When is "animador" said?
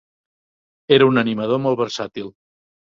1.25-1.63